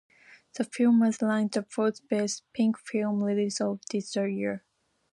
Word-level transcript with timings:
The 0.55 0.63
film 0.63 0.99
was 1.01 1.21
ranked 1.21 1.53
the 1.53 1.61
fourth-best 1.61 2.41
"pink 2.53 2.75
film" 2.79 3.21
release 3.21 3.61
of 3.61 3.81
the 3.91 4.01
year. 4.33 4.65